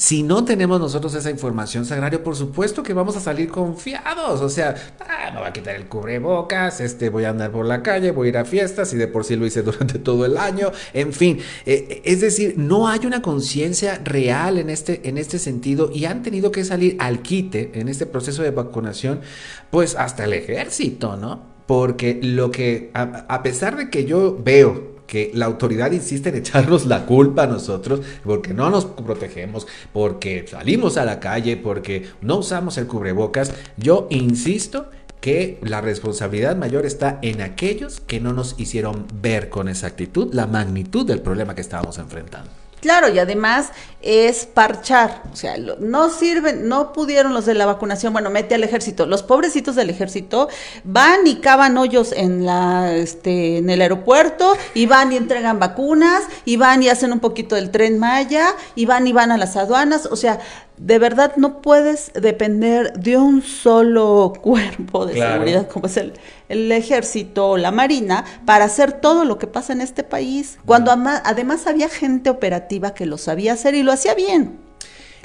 si 0.00 0.22
no 0.22 0.46
tenemos 0.46 0.80
nosotros 0.80 1.14
esa 1.14 1.30
información, 1.30 1.84
Sagrario, 1.84 2.24
por 2.24 2.34
supuesto 2.34 2.82
que 2.82 2.94
vamos 2.94 3.18
a 3.18 3.20
salir 3.20 3.50
confiados. 3.50 4.40
O 4.40 4.48
sea, 4.48 4.74
ah, 4.98 5.30
me 5.30 5.40
voy 5.40 5.48
a 5.48 5.52
quitar 5.52 5.76
el 5.76 5.88
cubrebocas, 5.88 6.80
este, 6.80 7.10
voy 7.10 7.24
a 7.24 7.28
andar 7.28 7.52
por 7.52 7.66
la 7.66 7.82
calle, 7.82 8.10
voy 8.10 8.28
a 8.28 8.30
ir 8.30 8.38
a 8.38 8.46
fiestas 8.46 8.94
y 8.94 8.96
de 8.96 9.08
por 9.08 9.26
sí 9.26 9.36
lo 9.36 9.44
hice 9.44 9.62
durante 9.70 9.98
todo 9.98 10.24
el 10.24 10.38
año. 10.38 10.72
En 10.94 11.12
fin, 11.12 11.40
eh, 11.66 12.00
es 12.06 12.22
decir, 12.22 12.54
no 12.56 12.88
hay 12.88 13.04
una 13.04 13.20
conciencia 13.20 14.00
real 14.02 14.56
en 14.56 14.70
este, 14.70 15.06
en 15.06 15.18
este 15.18 15.38
sentido 15.38 15.90
y 15.92 16.06
han 16.06 16.22
tenido 16.22 16.50
que 16.50 16.64
salir 16.64 16.96
al 16.98 17.20
quite 17.20 17.78
en 17.78 17.90
este 17.90 18.06
proceso 18.06 18.42
de 18.42 18.52
vacunación, 18.52 19.20
pues 19.68 19.96
hasta 19.96 20.24
el 20.24 20.32
ejército, 20.32 21.18
¿no? 21.18 21.49
Porque 21.70 22.18
lo 22.20 22.50
que, 22.50 22.90
a, 22.94 23.44
pesar 23.44 23.76
de 23.76 23.90
que 23.90 24.04
yo 24.04 24.36
veo 24.42 24.96
que 25.06 25.30
la 25.34 25.46
autoridad 25.46 25.92
insiste 25.92 26.30
en 26.30 26.34
echarnos 26.34 26.84
la 26.84 27.06
culpa 27.06 27.44
a 27.44 27.46
nosotros 27.46 28.00
porque 28.24 28.52
no 28.52 28.70
nos 28.70 28.86
protegemos, 28.86 29.68
porque 29.92 30.44
salimos 30.48 30.96
a 30.96 31.04
la 31.04 31.20
calle, 31.20 31.56
porque 31.56 32.08
no 32.22 32.38
usamos 32.38 32.76
el 32.76 32.88
cubrebocas, 32.88 33.52
yo 33.76 34.08
insisto 34.10 34.90
que 35.20 35.60
la 35.62 35.80
responsabilidad 35.80 36.56
mayor 36.56 36.86
está 36.86 37.20
en 37.22 37.40
aquellos 37.40 38.00
que 38.00 38.18
no 38.18 38.32
nos 38.32 38.58
hicieron 38.58 39.06
ver 39.22 39.48
con 39.48 39.68
exactitud 39.68 40.34
la 40.34 40.48
magnitud 40.48 41.06
del 41.06 41.20
problema 41.20 41.54
que 41.54 41.60
estábamos 41.60 41.98
enfrentando. 41.98 42.50
Claro, 42.80 43.12
y 43.14 43.18
además 43.18 43.70
es 44.02 44.46
parchar, 44.46 45.22
o 45.30 45.36
sea, 45.36 45.56
no 45.58 46.08
sirven, 46.08 46.68
no 46.68 46.92
pudieron 46.92 47.34
los 47.34 47.44
de 47.44 47.54
la 47.54 47.66
vacunación, 47.66 48.12
bueno, 48.12 48.30
mete 48.30 48.54
al 48.54 48.64
ejército, 48.64 49.04
los 49.04 49.22
pobrecitos 49.22 49.76
del 49.76 49.90
ejército 49.90 50.48
van 50.84 51.26
y 51.26 51.36
cavan 51.36 51.76
hoyos 51.76 52.12
en 52.12 52.46
la, 52.46 52.94
este, 52.94 53.58
en 53.58 53.68
el 53.68 53.82
aeropuerto, 53.82 54.56
y 54.74 54.86
van 54.86 55.12
y 55.12 55.16
entregan 55.16 55.58
vacunas, 55.58 56.22
y 56.46 56.56
van 56.56 56.82
y 56.82 56.88
hacen 56.88 57.12
un 57.12 57.20
poquito 57.20 57.56
del 57.56 57.70
tren 57.70 57.98
Maya, 57.98 58.54
y 58.74 58.86
van 58.86 59.06
y 59.06 59.12
van 59.12 59.32
a 59.32 59.36
las 59.36 59.56
aduanas, 59.56 60.06
o 60.06 60.16
sea, 60.16 60.40
de 60.80 60.98
verdad 60.98 61.34
no 61.36 61.60
puedes 61.60 62.10
depender 62.14 62.94
de 62.94 63.18
un 63.18 63.42
solo 63.42 64.32
cuerpo 64.40 65.04
de 65.04 65.12
seguridad 65.12 65.68
como 65.68 65.86
es 65.86 65.98
el, 65.98 66.14
el, 66.48 66.72
ejército 66.72 67.50
o 67.50 67.56
la 67.58 67.70
marina 67.70 68.24
para 68.46 68.64
hacer 68.64 68.92
todo 68.92 69.26
lo 69.26 69.36
que 69.36 69.46
pasa 69.46 69.74
en 69.74 69.82
este 69.82 70.04
país, 70.04 70.58
cuando 70.64 70.90
además 70.90 71.66
había 71.66 71.90
gente 71.90 72.30
operativa 72.30 72.94
que 72.94 73.04
lo 73.04 73.18
sabía 73.18 73.52
hacer 73.52 73.74
y 73.74 73.82
lo 73.82 73.89
hacía 73.92 74.14
bien. 74.14 74.58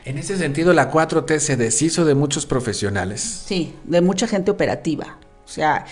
En 0.05 0.17
ese 0.19 0.37
sentido, 0.37 0.73
la 0.73 0.91
4T 0.91 1.39
se 1.39 1.57
deshizo 1.57 2.05
de 2.05 2.13
muchos 2.13 2.45
profesionales. 2.45 3.43
Sí, 3.47 3.73
de 3.85 4.01
mucha 4.01 4.27
gente 4.27 4.51
operativa. 4.51 5.17
O 5.43 5.47
sea, 5.47 5.85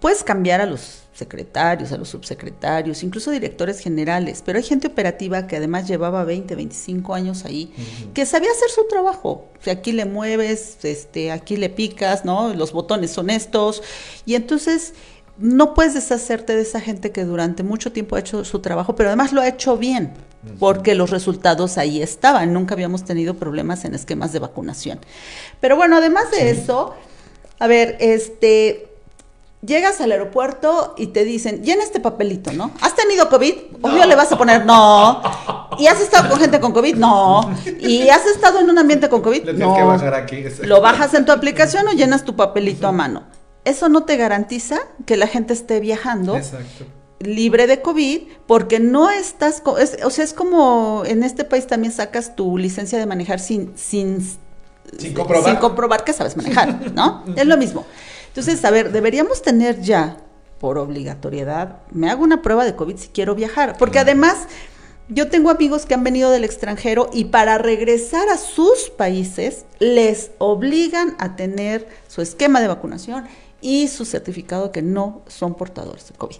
puedes 0.00 0.24
cambiar 0.24 0.60
a 0.60 0.66
los 0.66 1.04
secretarios, 1.12 1.92
a 1.92 1.98
los 1.98 2.08
subsecretarios, 2.08 3.02
incluso 3.02 3.30
directores 3.30 3.78
generales, 3.80 4.42
pero 4.44 4.58
hay 4.58 4.64
gente 4.64 4.86
operativa 4.86 5.46
que 5.46 5.56
además 5.56 5.86
llevaba 5.86 6.24
20, 6.24 6.54
25 6.54 7.14
años 7.14 7.44
ahí, 7.44 7.72
que 8.14 8.24
sabía 8.24 8.50
hacer 8.50 8.70
su 8.70 8.86
trabajo. 8.88 9.48
O 9.58 9.62
sea, 9.62 9.74
aquí 9.74 9.92
le 9.92 10.06
mueves, 10.06 10.78
este, 10.82 11.30
aquí 11.30 11.56
le 11.56 11.68
picas, 11.68 12.24
¿no? 12.24 12.54
Los 12.54 12.72
botones 12.72 13.10
son 13.10 13.28
estos. 13.28 13.82
Y 14.24 14.34
entonces 14.34 14.94
no 15.40 15.72
puedes 15.74 15.94
deshacerte 15.94 16.54
de 16.54 16.62
esa 16.62 16.80
gente 16.80 17.12
que 17.12 17.24
durante 17.24 17.62
mucho 17.62 17.92
tiempo 17.92 18.16
ha 18.16 18.20
hecho 18.20 18.44
su 18.44 18.58
trabajo, 18.60 18.94
pero 18.94 19.08
además 19.08 19.32
lo 19.32 19.40
ha 19.40 19.48
hecho 19.48 19.76
bien, 19.78 20.12
porque 20.58 20.94
los 20.94 21.10
resultados 21.10 21.78
ahí 21.78 22.02
estaban. 22.02 22.52
Nunca 22.52 22.74
habíamos 22.74 23.04
tenido 23.04 23.34
problemas 23.34 23.84
en 23.84 23.94
esquemas 23.94 24.32
de 24.32 24.38
vacunación. 24.38 25.00
Pero 25.60 25.76
bueno, 25.76 25.96
además 25.96 26.30
de 26.30 26.50
eso, 26.50 26.94
a 27.58 27.66
ver, 27.66 27.96
este 28.00 28.86
llegas 29.62 30.00
al 30.00 30.12
aeropuerto 30.12 30.94
y 30.96 31.08
te 31.08 31.24
dicen, 31.24 31.62
llena 31.62 31.82
este 31.84 32.00
papelito, 32.00 32.52
¿no? 32.52 32.70
¿Has 32.80 32.94
tenido 32.96 33.28
COVID? 33.28 33.54
Obvio 33.82 34.06
le 34.06 34.14
vas 34.14 34.32
a 34.32 34.38
poner 34.38 34.64
no. 34.64 35.20
¿Y 35.78 35.86
has 35.86 36.00
estado 36.00 36.28
con 36.28 36.38
gente 36.38 36.60
con 36.60 36.72
COVID? 36.72 36.96
No. 36.96 37.54
¿Y 37.78 38.08
has 38.08 38.26
estado 38.26 38.60
en 38.60 38.70
un 38.70 38.78
ambiente 38.78 39.08
con 39.08 39.22
COVID? 39.22 39.50
no. 39.52 39.74
Que 39.74 39.82
bajar 39.82 40.14
aquí. 40.14 40.44
Lo 40.62 40.80
bajas 40.80 41.14
en 41.14 41.24
tu 41.24 41.32
aplicación 41.32 41.86
o 41.88 41.92
llenas 41.92 42.24
tu 42.24 42.36
papelito 42.36 42.86
a 42.86 42.92
mano. 42.92 43.24
Eso 43.64 43.88
no 43.88 44.04
te 44.04 44.16
garantiza 44.16 44.80
que 45.06 45.16
la 45.16 45.26
gente 45.26 45.52
esté 45.52 45.80
viajando. 45.80 46.38
libre 47.20 47.66
de 47.66 47.82
COVID, 47.82 48.22
porque 48.46 48.80
no 48.80 49.10
estás, 49.10 49.62
o 49.64 50.10
sea, 50.10 50.24
es 50.24 50.32
como 50.32 51.02
en 51.04 51.22
este 51.22 51.44
país 51.44 51.66
también 51.66 51.92
sacas 51.92 52.34
tu 52.34 52.56
licencia 52.56 52.98
de 52.98 53.04
manejar 53.04 53.40
sin, 53.40 53.76
sin, 53.76 54.26
sin 54.96 55.12
comprobar, 55.12 55.50
sin 55.50 55.60
comprobar 55.60 56.02
que 56.02 56.14
sabes 56.14 56.34
manejar, 56.38 56.92
¿no? 56.94 57.22
es 57.36 57.46
lo 57.46 57.58
mismo. 57.58 57.84
Entonces, 58.28 58.64
a 58.64 58.70
ver, 58.70 58.90
deberíamos 58.90 59.42
tener 59.42 59.82
ya, 59.82 60.16
por 60.58 60.78
obligatoriedad, 60.78 61.80
me 61.90 62.08
hago 62.08 62.24
una 62.24 62.40
prueba 62.40 62.64
de 62.64 62.74
COVID 62.74 62.96
si 62.96 63.08
quiero 63.08 63.34
viajar, 63.34 63.76
porque 63.76 63.98
además 63.98 64.46
yo 65.12 65.28
tengo 65.28 65.50
amigos 65.50 65.86
que 65.86 65.94
han 65.94 66.04
venido 66.04 66.30
del 66.30 66.44
extranjero 66.44 67.10
y 67.12 67.26
para 67.26 67.58
regresar 67.58 68.28
a 68.28 68.38
sus 68.38 68.90
países 68.90 69.66
les 69.80 70.30
obligan 70.38 71.16
a 71.18 71.34
tener 71.34 71.88
su 72.06 72.22
esquema 72.22 72.60
de 72.60 72.68
vacunación 72.68 73.26
y 73.60 73.88
su 73.88 74.04
certificado 74.04 74.72
que 74.72 74.82
no 74.82 75.22
son 75.26 75.54
portadores 75.54 76.08
de 76.08 76.14
COVID 76.14 76.38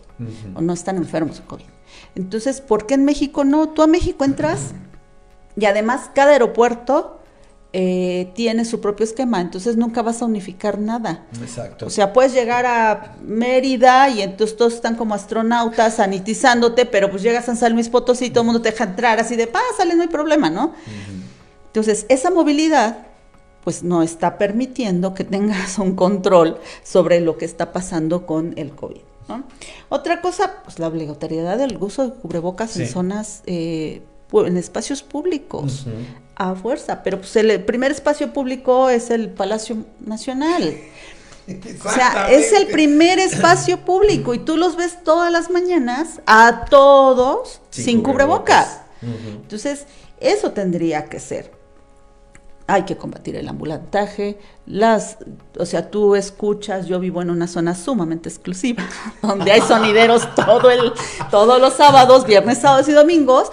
o 0.54 0.60
no 0.60 0.72
están 0.72 0.96
enfermos 0.96 1.38
de 1.38 1.44
COVID. 1.44 1.64
Entonces, 2.14 2.60
¿por 2.60 2.86
qué 2.86 2.94
en 2.94 3.04
México 3.04 3.44
no? 3.44 3.70
Tú 3.70 3.82
a 3.82 3.86
México 3.86 4.24
entras 4.24 4.72
y 5.56 5.64
además 5.66 6.10
cada 6.14 6.32
aeropuerto 6.32 7.20
eh, 7.72 8.32
tiene 8.34 8.64
su 8.64 8.80
propio 8.80 9.04
esquema, 9.04 9.40
entonces 9.40 9.76
nunca 9.76 10.02
vas 10.02 10.22
a 10.22 10.24
unificar 10.24 10.78
nada. 10.78 11.26
Exacto. 11.40 11.86
O 11.86 11.90
sea, 11.90 12.12
puedes 12.12 12.32
llegar 12.32 12.66
a 12.66 13.16
Mérida 13.22 14.08
y 14.08 14.22
entonces 14.22 14.56
todos 14.56 14.74
están 14.74 14.96
como 14.96 15.14
astronautas 15.14 15.94
sanitizándote, 15.94 16.84
pero 16.86 17.10
pues 17.10 17.22
llegas 17.22 17.48
a 17.48 17.54
San 17.54 17.74
Luis 17.74 17.88
Potosí 17.88 18.26
y 18.26 18.30
todo 18.30 18.40
el 18.42 18.46
mundo 18.46 18.62
te 18.62 18.72
deja 18.72 18.84
entrar 18.84 19.20
así 19.20 19.36
de 19.36 19.46
pásale, 19.46 19.94
no 19.94 20.02
hay 20.02 20.08
problema, 20.08 20.50
¿no? 20.50 20.74
Entonces, 21.66 22.06
esa 22.08 22.30
movilidad 22.30 23.06
pues 23.64 23.83
no 23.83 24.02
está 24.02 24.38
permitiendo 24.38 25.14
que 25.14 25.25
tengas 25.25 25.79
un 25.79 25.95
control 25.95 26.59
sobre 26.83 27.21
lo 27.21 27.37
que 27.37 27.45
está 27.45 27.73
pasando 27.73 28.26
con 28.26 28.55
el 28.57 28.73
COVID. 28.73 29.00
Otra 29.88 30.21
cosa, 30.21 30.62
pues 30.64 30.81
la 30.81 30.88
obligatoriedad 30.88 31.57
del 31.57 31.76
uso 31.81 32.09
de 32.09 32.14
cubrebocas 32.14 32.76
en 32.76 32.88
zonas, 32.88 33.43
eh, 33.47 34.02
en 34.33 34.57
espacios 34.57 35.02
públicos 35.02 35.87
a 36.35 36.55
fuerza, 36.55 37.02
pero 37.02 37.19
pues 37.19 37.37
el 37.37 37.62
primer 37.64 37.93
espacio 37.93 38.33
público 38.33 38.88
es 38.88 39.11
el 39.11 39.29
Palacio 39.31 39.85
Nacional. 40.00 40.75
O 41.85 41.90
sea, 41.90 42.31
es 42.31 42.52
el 42.52 42.69
primer 42.69 43.19
espacio 43.19 43.85
público 43.85 44.35
y 44.35 44.38
tú 44.38 44.57
los 44.57 44.76
ves 44.76 45.02
todas 45.02 45.33
las 45.33 45.50
mañanas 45.50 46.21
a 46.26 46.64
todos 46.67 47.61
sin, 47.71 48.02
cubrebocas. 48.02 48.81
Entonces, 49.02 49.87
eso 50.21 50.52
tendría 50.52 51.07
que 51.07 51.19
ser. 51.19 51.60
Hay 52.72 52.84
que 52.84 52.96
combatir 52.96 53.34
el 53.36 53.48
ambulantaje, 53.48 54.38
las, 54.66 55.18
o 55.58 55.66
sea, 55.66 55.90
tú 55.90 56.14
escuchas, 56.14 56.86
yo 56.86 57.00
vivo 57.00 57.20
en 57.20 57.30
una 57.30 57.48
zona 57.48 57.74
sumamente 57.74 58.28
exclusiva, 58.28 58.84
donde 59.22 59.50
hay 59.50 59.60
sonideros 59.60 60.34
todo 60.34 60.70
el, 60.70 60.92
todos 61.30 61.60
los 61.60 61.74
sábados, 61.74 62.26
viernes, 62.26 62.58
sábados 62.58 62.88
y 62.88 62.92
domingos, 62.92 63.50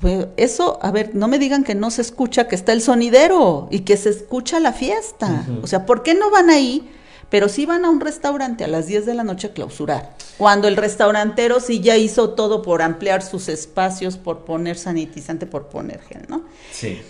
pues 0.00 0.26
eso, 0.36 0.78
a 0.82 0.90
ver, 0.90 1.14
no 1.14 1.28
me 1.28 1.38
digan 1.38 1.62
que 1.62 1.74
no 1.74 1.90
se 1.90 2.02
escucha, 2.02 2.48
que 2.48 2.54
está 2.54 2.72
el 2.72 2.80
sonidero 2.80 3.68
y 3.70 3.80
que 3.80 3.96
se 3.96 4.08
escucha 4.08 4.58
la 4.58 4.72
fiesta. 4.72 5.46
O 5.62 5.66
sea, 5.66 5.84
¿por 5.84 6.02
qué 6.02 6.14
no 6.14 6.30
van 6.30 6.48
ahí? 6.48 6.90
Pero 7.28 7.48
sí 7.48 7.66
van 7.66 7.84
a 7.84 7.90
un 7.90 8.00
restaurante 8.00 8.64
a 8.64 8.68
las 8.68 8.86
10 8.86 9.04
de 9.06 9.14
la 9.14 9.24
noche 9.24 9.48
a 9.48 9.52
clausurar. 9.52 10.14
Cuando 10.38 10.68
el 10.68 10.76
restaurantero 10.76 11.60
sí 11.60 11.80
ya 11.80 11.96
hizo 11.98 12.30
todo 12.30 12.62
por 12.62 12.80
ampliar 12.80 13.22
sus 13.22 13.48
espacios, 13.48 14.16
por 14.16 14.44
poner 14.44 14.78
sanitizante, 14.78 15.46
por 15.46 15.68
poner 15.68 16.00
gel, 16.00 16.24
¿no? 16.28 16.44
Sí. 16.72 17.00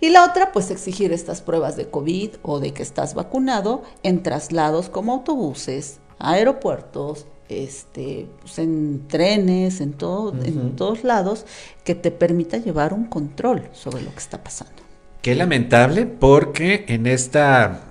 Y 0.00 0.08
la 0.08 0.24
otra, 0.24 0.50
pues 0.52 0.70
exigir 0.70 1.12
estas 1.12 1.42
pruebas 1.42 1.76
de 1.76 1.88
COVID 1.90 2.30
o 2.42 2.58
de 2.58 2.72
que 2.72 2.82
estás 2.82 3.14
vacunado 3.14 3.82
en 4.02 4.22
traslados 4.22 4.88
como 4.88 5.12
autobuses, 5.12 6.00
aeropuertos, 6.18 7.26
este, 7.50 8.28
pues 8.40 8.58
en 8.58 9.06
trenes, 9.08 9.80
en, 9.80 9.92
todo, 9.92 10.32
en 10.44 10.76
todos 10.76 11.04
lados, 11.04 11.44
que 11.84 11.94
te 11.94 12.10
permita 12.10 12.56
llevar 12.56 12.94
un 12.94 13.06
control 13.06 13.68
sobre 13.72 14.02
lo 14.02 14.10
que 14.12 14.18
está 14.18 14.42
pasando. 14.42 14.82
Qué 15.20 15.34
lamentable 15.34 16.06
porque 16.06 16.86
en 16.88 17.06
esta 17.06 17.82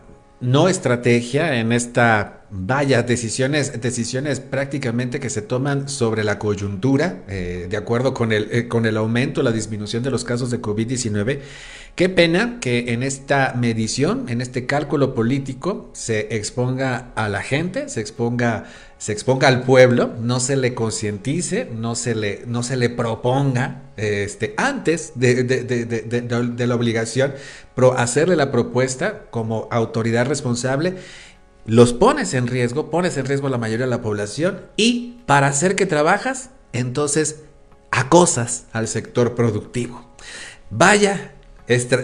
no 0.41 0.69
estrategia, 0.69 1.59
en 1.59 1.71
esta 1.71 2.39
vaya 2.51 3.03
decisiones, 3.03 3.79
decisiones 3.79 4.39
prácticamente 4.39 5.19
que 5.19 5.29
se 5.29 5.41
toman 5.41 5.87
sobre 5.87 6.23
la 6.23 6.39
coyuntura, 6.39 7.23
eh, 7.27 7.67
de 7.69 7.77
acuerdo 7.77 8.13
con 8.13 8.31
el, 8.31 8.47
eh, 8.51 8.67
con 8.67 8.85
el 8.85 8.97
aumento, 8.97 9.43
la 9.43 9.51
disminución 9.51 10.01
de 10.01 10.09
los 10.09 10.23
casos 10.23 10.49
de 10.49 10.61
COVID-19, 10.61 11.41
Qué 11.95 12.07
pena 12.07 12.59
que 12.61 12.93
en 12.93 13.03
esta 13.03 13.53
medición, 13.57 14.29
en 14.29 14.41
este 14.41 14.65
cálculo 14.65 15.13
político, 15.13 15.89
se 15.93 16.35
exponga 16.35 17.11
a 17.15 17.27
la 17.27 17.41
gente, 17.41 17.89
se 17.89 17.99
exponga, 17.99 18.65
se 18.97 19.11
exponga 19.11 19.49
al 19.49 19.63
pueblo, 19.63 20.13
no 20.21 20.39
se 20.39 20.55
le 20.55 20.73
concientice, 20.73 21.69
no 21.73 21.95
se 21.95 22.15
le, 22.15 22.43
no 22.47 22.63
se 22.63 22.77
le 22.77 22.89
proponga 22.89 23.83
este, 23.97 24.53
antes 24.57 25.13
de, 25.15 26.65
la 26.67 26.75
obligación 26.75 27.33
hacerle 27.97 28.35
la 28.35 28.51
propuesta 28.51 29.25
como 29.29 29.67
autoridad 29.71 30.27
responsable. 30.27 30.95
Los 31.65 31.93
pones 31.93 32.33
en 32.33 32.47
riesgo, 32.47 32.89
pones 32.89 33.17
en 33.17 33.25
riesgo 33.25 33.47
a 33.47 33.51
la 33.51 33.57
mayoría 33.57 33.85
de 33.85 33.91
la 33.91 34.01
población 34.01 34.61
y 34.75 35.19
para 35.25 35.47
hacer 35.47 35.75
que 35.75 35.85
trabajas, 35.85 36.49
entonces 36.73 37.43
acosas 37.91 38.65
al 38.71 38.87
sector 38.87 39.35
productivo. 39.35 40.05
Vaya 40.71 41.33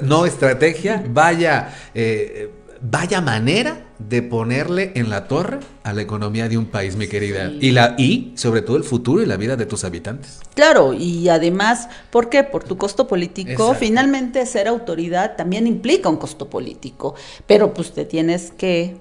no 0.04 0.26
estrategia, 0.26 1.04
vaya, 1.10 1.74
eh, 1.94 2.52
vaya 2.82 3.22
manera 3.22 3.86
de 4.00 4.22
ponerle 4.22 4.92
en 4.96 5.10
la 5.10 5.28
torre 5.28 5.60
a 5.84 5.94
la 5.94 6.02
economía 6.02 6.50
de 6.50 6.58
un 6.58 6.66
país, 6.66 6.96
mi 6.96 7.08
querida. 7.08 7.52
Y, 7.60 7.72
la, 7.72 7.96
y 7.98 8.34
sobre 8.36 8.62
todo 8.62 8.78
el 8.78 8.84
futuro 8.84 9.22
y 9.22 9.26
la 9.26 9.38
vida 9.38 9.56
de 9.56 9.66
tus 9.66 9.84
habitantes. 9.84 10.40
Claro, 10.54 10.94
y 10.94 11.30
además, 11.30 11.88
¿por 12.10 12.30
qué? 12.30 12.44
Por 12.44 12.64
tu 12.64 12.78
costo 12.78 13.08
político. 13.08 13.74
Finalmente, 13.74 14.46
ser 14.46 14.68
autoridad 14.68 15.36
también 15.36 15.68
implica 15.68 16.10
un 16.10 16.18
costo 16.18 16.50
político, 16.50 17.16
pero 17.48 17.74
pues 17.74 17.94
te 17.94 18.06
tienes 18.06 18.52
que 18.52 18.98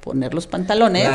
poner 0.00 0.34
los 0.34 0.46
pantalones. 0.46 1.08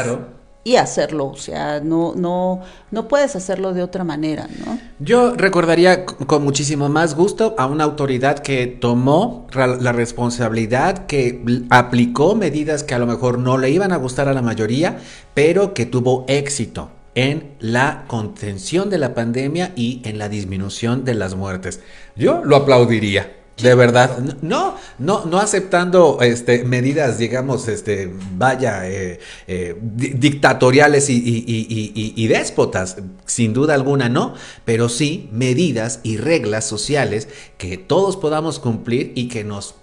Y 0.67 0.75
hacerlo, 0.75 1.27
o 1.27 1.38
sea, 1.38 1.79
no, 1.79 2.13
no, 2.13 2.59
no 2.91 3.07
puedes 3.07 3.38
hacerlo 3.38 3.74
de 3.74 3.81
otra 3.81 4.03
manera, 4.03 4.50
¿no? 4.65 4.77
Yo 5.00 5.33
recordaría 5.33 6.05
con 6.05 6.43
muchísimo 6.43 6.89
más 6.89 7.15
gusto 7.15 7.55
a 7.57 7.67
una 7.67 7.86
autoridad 7.86 8.39
que 8.39 8.67
tomó 8.67 9.47
la 9.53 9.93
responsabilidad, 9.93 11.05
que 11.05 11.41
aplicó 11.69 12.36
medidas 12.36 12.83
que 12.83 12.95
a 12.95 13.00
lo 13.00 13.05
mejor 13.05 13.39
no 13.39 13.57
le 13.57 13.69
iban 13.69 13.93
a 13.93 13.95
gustar 13.95 14.27
a 14.27 14.33
la 14.33 14.41
mayoría, 14.41 14.97
pero 15.33 15.74
que 15.74 15.86
tuvo 15.86 16.25
éxito 16.27 16.89
en 17.15 17.55
la 17.62 18.03
contención 18.07 18.89
de 18.89 18.97
la 18.97 19.13
pandemia 19.13 19.71
y 19.77 20.01
en 20.03 20.17
la 20.17 20.27
disminución 20.27 21.05
de 21.05 21.13
las 21.13 21.36
muertes. 21.36 21.79
Yo 22.17 22.43
lo 22.43 22.57
aplaudiría. 22.57 23.37
De 23.61 23.73
verdad, 23.73 24.19
no, 24.43 24.75
no, 24.99 25.25
no 25.25 25.39
aceptando 25.39 26.19
este, 26.21 26.63
medidas, 26.63 27.17
digamos, 27.17 27.67
este, 27.67 28.13
vaya, 28.35 28.87
eh, 28.87 29.19
eh, 29.47 29.75
dictatoriales 29.81 31.09
y, 31.09 31.17
y, 31.17 32.27
déspotas, 32.27 32.97
sin 33.25 33.53
duda 33.53 33.73
alguna 33.73 34.09
no, 34.09 34.35
pero 34.63 34.89
sí 34.89 35.27
medidas 35.31 36.01
y 36.03 36.17
reglas 36.17 36.65
sociales 36.65 37.29
que 37.57 37.77
todos 37.77 38.15
podamos 38.15 38.59
cumplir 38.59 39.11
y 39.15 39.27
que 39.27 39.43
nos 39.43 39.73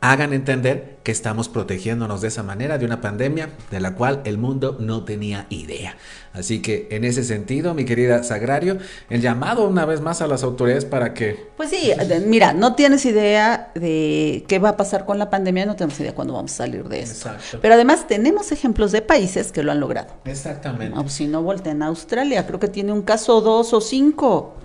hagan 0.00 0.32
entender 0.32 0.98
que 1.02 1.12
estamos 1.12 1.48
protegiéndonos 1.48 2.20
de 2.20 2.28
esa 2.28 2.42
manera 2.42 2.78
de 2.78 2.84
una 2.84 3.00
pandemia 3.00 3.50
de 3.70 3.80
la 3.80 3.94
cual 3.94 4.20
el 4.24 4.38
mundo 4.38 4.76
no 4.78 5.04
tenía 5.04 5.46
idea. 5.50 5.96
Así 6.32 6.60
que 6.60 6.88
en 6.90 7.04
ese 7.04 7.24
sentido, 7.24 7.74
mi 7.74 7.84
querida 7.84 8.22
Sagrario, 8.22 8.78
el 9.08 9.22
llamado 9.22 9.66
una 9.66 9.86
vez 9.86 10.00
más 10.00 10.20
a 10.20 10.26
las 10.26 10.42
autoridades 10.42 10.84
para 10.84 11.14
que... 11.14 11.48
Pues 11.56 11.70
sí, 11.70 11.92
mira, 12.26 12.52
no 12.52 12.74
tienes 12.74 13.06
idea 13.06 13.70
de 13.74 14.44
qué 14.48 14.58
va 14.58 14.70
a 14.70 14.76
pasar 14.76 15.06
con 15.06 15.18
la 15.18 15.30
pandemia, 15.30 15.64
no 15.64 15.76
tenemos 15.76 15.98
idea 15.98 16.14
cuándo 16.14 16.34
vamos 16.34 16.52
a 16.52 16.56
salir 16.56 16.84
de 16.88 17.00
eso. 17.00 17.30
Pero 17.62 17.74
además 17.74 18.06
tenemos 18.06 18.52
ejemplos 18.52 18.92
de 18.92 19.00
países 19.00 19.50
que 19.50 19.62
lo 19.62 19.72
han 19.72 19.80
logrado. 19.80 20.14
Exactamente. 20.24 21.08
si 21.08 21.26
no, 21.26 21.42
volteen 21.42 21.82
a 21.82 21.86
Australia, 21.86 22.46
creo 22.46 22.60
que 22.60 22.68
tiene 22.68 22.92
un 22.92 23.02
caso 23.02 23.40
dos 23.40 23.72
o 23.72 23.80
cinco. 23.80 24.56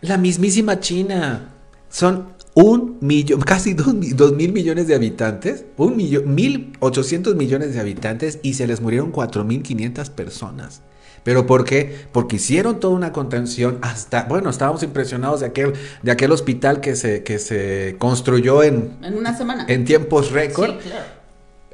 La 0.00 0.16
mismísima 0.16 0.80
China. 0.80 1.50
Son 1.88 2.32
un 2.54 2.98
millón, 3.00 3.40
casi 3.46 3.74
dos, 3.74 3.94
mil 4.34 4.52
millones 4.52 4.86
de 4.86 4.94
habitantes, 4.94 5.64
un 5.76 5.96
millón, 5.96 6.34
mil 6.34 6.72
ochocientos 6.80 7.34
millones 7.34 7.74
de 7.74 7.80
habitantes 7.80 8.38
y 8.42 8.54
se 8.54 8.66
les 8.66 8.80
murieron 8.80 9.10
cuatro 9.10 9.44
mil 9.44 9.62
quinientas 9.62 10.10
personas. 10.10 10.82
¿Pero 11.24 11.46
por 11.46 11.64
qué? 11.64 12.06
Porque 12.10 12.36
hicieron 12.36 12.80
toda 12.80 12.94
una 12.94 13.12
contención 13.12 13.78
hasta, 13.82 14.24
bueno, 14.24 14.50
estábamos 14.50 14.82
impresionados 14.82 15.38
de 15.40 15.46
aquel, 15.46 15.72
de 16.02 16.10
aquel 16.10 16.32
hospital 16.32 16.80
que 16.80 16.96
se, 16.96 17.22
que 17.22 17.38
se 17.38 17.94
construyó 17.98 18.64
en, 18.64 18.96
en 19.02 19.16
una 19.16 19.36
semana. 19.36 19.64
En 19.68 19.84
tiempos 19.84 20.32
récord. 20.32 20.72
Sí, 20.82 20.88
claro 20.88 21.21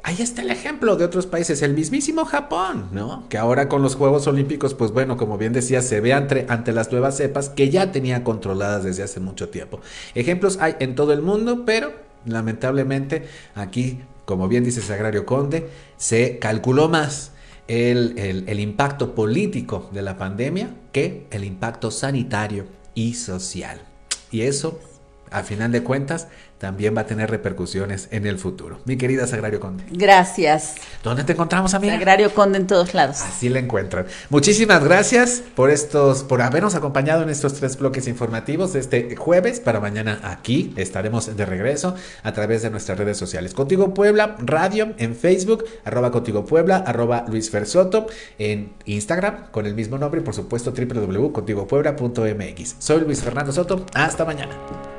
ahí 0.03 0.17
está 0.19 0.41
el 0.41 0.51
ejemplo 0.51 0.95
de 0.95 1.05
otros 1.05 1.25
países, 1.25 1.61
el 1.61 1.73
mismísimo 1.73 2.25
Japón, 2.25 2.89
¿no? 2.91 3.27
Que 3.29 3.37
ahora 3.37 3.69
con 3.69 3.81
los 3.81 3.95
Juegos 3.95 4.27
Olímpicos, 4.27 4.73
pues 4.73 4.91
bueno, 4.91 5.17
como 5.17 5.37
bien 5.37 5.53
decía, 5.53 5.81
se 5.81 6.01
ve 6.01 6.13
ante, 6.13 6.45
ante 6.49 6.71
las 6.71 6.91
nuevas 6.91 7.17
cepas 7.17 7.49
que 7.49 7.69
ya 7.69 7.91
tenía 7.91 8.23
controladas 8.23 8.83
desde 8.83 9.03
hace 9.03 9.19
mucho 9.19 9.49
tiempo. 9.49 9.79
Ejemplos 10.15 10.57
hay 10.61 10.75
en 10.79 10.95
todo 10.95 11.13
el 11.13 11.21
mundo, 11.21 11.63
pero 11.65 11.91
lamentablemente 12.25 13.27
aquí, 13.55 13.99
como 14.25 14.47
bien 14.47 14.63
dice 14.63 14.81
Sagrario 14.81 15.25
Conde, 15.25 15.69
se 15.97 16.39
calculó 16.39 16.89
más 16.89 17.31
el, 17.67 18.15
el 18.17 18.59
impacto 18.59 19.13
político 19.13 19.89
de 19.93 20.01
la 20.01 20.17
pandemia 20.17 20.71
que 20.91 21.27
el 21.31 21.43
impacto 21.43 21.91
sanitario 21.91 22.65
y 22.95 23.13
social. 23.13 23.81
Y 24.31 24.41
eso, 24.41 24.79
a 25.31 25.43
final 25.43 25.71
de 25.71 25.83
cuentas, 25.83 26.27
también 26.59 26.95
va 26.95 27.01
a 27.01 27.07
tener 27.07 27.31
repercusiones 27.31 28.07
en 28.11 28.27
el 28.27 28.37
futuro. 28.37 28.79
Mi 28.85 28.97
querida 28.97 29.25
Sagrario 29.25 29.59
Conde. 29.59 29.83
Gracias. 29.91 30.75
¿Dónde 31.03 31.23
te 31.23 31.33
encontramos, 31.33 31.73
amiga? 31.73 31.93
Sagrario 31.93 32.31
Conde 32.33 32.59
en 32.59 32.67
todos 32.67 32.93
lados. 32.93 33.21
Así 33.21 33.49
la 33.49 33.57
encuentran. 33.59 34.05
Muchísimas 34.29 34.83
gracias 34.83 35.41
por 35.55 35.71
estos, 35.71 36.23
por 36.23 36.41
habernos 36.41 36.75
acompañado 36.75 37.23
en 37.23 37.29
estos 37.29 37.53
tres 37.53 37.77
bloques 37.77 38.07
informativos 38.07 38.75
este 38.75 39.15
jueves. 39.15 39.61
Para 39.61 39.79
mañana 39.79 40.19
aquí 40.23 40.73
estaremos 40.75 41.35
de 41.35 41.45
regreso 41.45 41.95
a 42.23 42.33
través 42.33 42.61
de 42.61 42.69
nuestras 42.69 42.97
redes 42.97 43.17
sociales. 43.17 43.53
Contigo 43.53 43.93
Puebla 43.93 44.35
Radio 44.39 44.93
en 44.97 45.15
Facebook, 45.15 45.63
arroba 45.85 46.11
Contigo 46.11 46.45
Puebla, 46.45 46.83
arroba 46.85 47.23
Luis 47.29 47.49
Fersoto, 47.49 48.07
en 48.37 48.73
Instagram 48.85 49.47
con 49.51 49.65
el 49.65 49.75
mismo 49.75 49.97
nombre 49.97 50.19
y 50.19 50.23
por 50.23 50.35
supuesto 50.35 50.71
www.contigopuebla.mx. 50.71 52.75
Soy 52.79 52.99
Luis 53.01 53.21
Fernando 53.21 53.53
Soto. 53.53 53.85
Hasta 53.93 54.25
mañana. 54.25 54.98